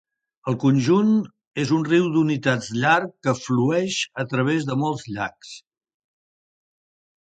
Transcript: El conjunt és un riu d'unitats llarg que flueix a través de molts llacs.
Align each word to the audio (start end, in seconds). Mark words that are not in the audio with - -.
El 0.51 0.55
conjunt 0.61 1.11
és 1.65 1.73
un 1.75 1.85
riu 1.91 2.09
d'unitats 2.17 2.71
llarg 2.79 3.13
que 3.29 3.37
flueix 3.43 4.01
a 4.27 4.29
través 4.35 4.69
de 4.73 4.81
molts 4.89 5.09
llacs. 5.15 5.57